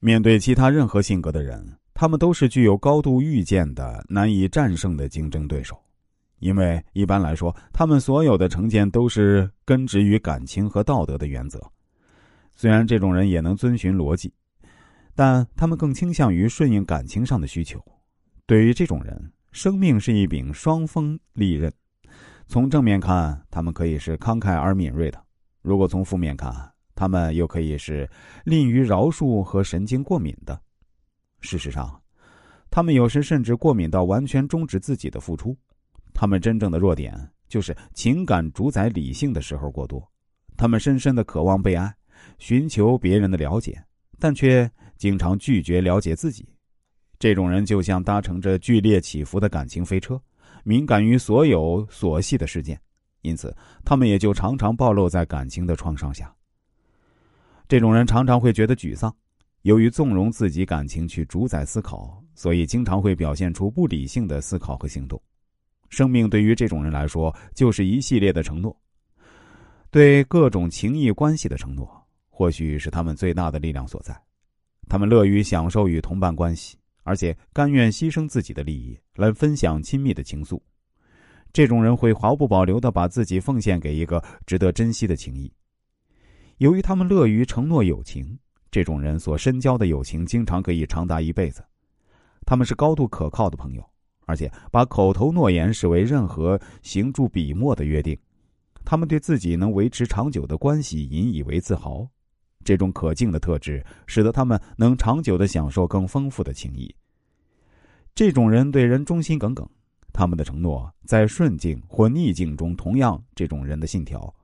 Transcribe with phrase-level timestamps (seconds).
[0.00, 5.76] 面对其他任何性格的人，他们都是具有高度预见的、难以战胜的竞争对手，
[6.38, 11.60] 因为一般来说，他们所有的成见都是根植于感情和道德的原则。
[12.54, 14.32] 虽然这种人也能遵循逻辑，
[15.14, 17.82] 但他们更倾向于顺应感情上的需求。
[18.46, 21.72] 对于这种人，生命是一柄双锋利刃。
[22.46, 25.18] 从正面看，他们可以是慷慨而敏锐的；
[25.62, 28.10] 如果从负面看，他们又可以是
[28.44, 30.60] 吝于饶恕和神经过敏的。
[31.40, 32.02] 事实上，
[32.70, 35.56] 他们有时甚至过敏到完全终止自己的付出。
[36.12, 37.14] 他们真正的弱点
[37.46, 40.02] 就是情感主宰理性的时候过多。
[40.56, 41.94] 他们深深的渴望被爱，
[42.38, 43.80] 寻求别人的了解，
[44.18, 46.48] 但却经常拒绝了解自己。
[47.18, 50.20] 这种人就像搭乘着剧烈起伏的感情飞车。
[50.64, 52.80] 敏感于所有琐细的事件，
[53.22, 56.34] 因此他们也就常常暴露在感情的创伤下。
[57.68, 59.14] 这种人常常会觉得沮丧，
[59.62, 65.20] 由于纵容自己感情去主宰思考，所以经常会表现出不理性的思考和行动。
[65.88, 68.76] 生命对于这种人来说，就是一系列的承诺，
[69.90, 71.88] 对各种情谊关系的承诺，
[72.28, 74.16] 或许是他们最大的力量所在。
[74.88, 76.76] 他们乐于享受与同伴关系。
[77.08, 80.60] 而且甘愿牺牲自己的利益来分享亲密的情愫，
[81.52, 85.48] 这种人会毫不保留的把自己奉献给一个值得珍惜的情谊。
[86.58, 88.38] 由于他们乐于承诺友情，
[88.70, 91.62] 这种人所深交的友情经常可以长达一辈子。
[92.46, 93.84] 他们是高度可靠的朋友，
[94.24, 98.18] 而且把口头诺言视为任何行诸笔墨的约定。
[98.86, 102.08] 他们对自己能维持长久的关系引以为自豪。
[102.64, 106.94] 这种可敬的特质，使得他们能长久的享受更丰富的情谊。
[108.14, 109.68] 这种人对人忠心耿耿，
[110.12, 114.34] 他们的承诺在顺境或逆境中，同样这种人的信条。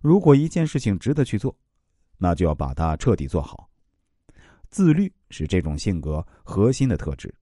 [0.00, 1.54] 如果一件事情值得去做，
[2.18, 3.68] 那就要把它彻底做好。
[4.70, 7.34] 自律是这种性格核心的特质。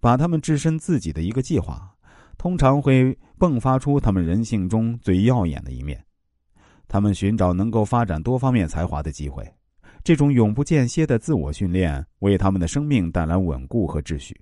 [0.00, 1.90] 把他们置身自己的一个计划，
[2.36, 6.04] 通常会迸发出他们人性中最耀眼的一面。
[6.86, 9.50] 他们寻找能够发展多方面才华的机会，
[10.02, 14.38] 这种永不间歇的自我训练为他们的生命带来稳固和秩序。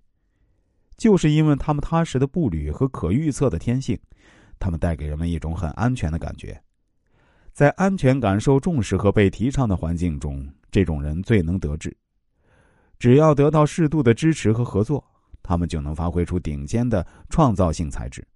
[0.96, 3.96] 就是因为他们踏实的步履和可预测的天性，
[4.58, 6.60] 他们带给人们一种很安全的感觉。
[7.52, 11.94] 在安全感受重视和被提倡的环境中，这种人最能得志。
[12.98, 15.04] 只要得到适度的支持和合作，
[15.42, 18.26] 他们就能发挥出顶尖的创造性才智。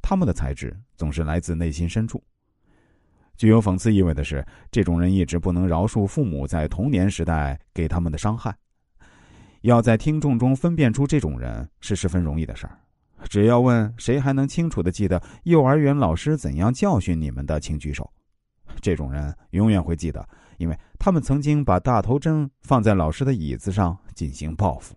[0.00, 2.22] 他们的才智总是来自内心深处。
[3.36, 8.54] 具有讽刺意味的是，这种人一直不能饶恕父母在童年时代给他们的伤害。
[9.62, 12.78] 要在听众中分辨出这种人是十分容易的事儿，
[13.28, 18.10] 只要问谁还能清楚的记得幼儿园老师怎样教训你们的，请举手。
[18.80, 20.26] 这种人永远会记得，
[20.58, 24.94] 因为他们曾经把大头针放在老师的椅子上进行报复。